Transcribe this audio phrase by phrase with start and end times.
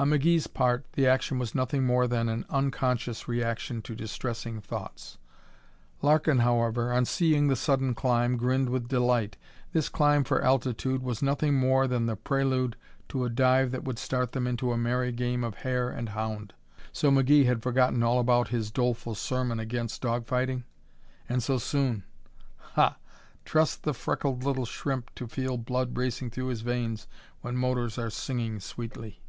[0.00, 5.18] On McGee's part the action was nothing more than an unconscious reaction to distressing thoughts.
[6.00, 9.36] Larkin, however, on seeing the sudden climb, grinned with delight.
[9.72, 12.76] This climb for altitude was nothing more than the prelude
[13.10, 16.54] to a dive that would start them into a merry game of hare and hound.
[16.94, 20.64] So McGee had forgotten all about his doleful sermon against dog fighting?
[21.28, 22.04] And so soon.
[22.72, 22.96] Ha!
[23.44, 27.06] Trust the freckled "Little Shrimp" to feel blood racing through his veins
[27.42, 29.20] when motors are singing sweetly.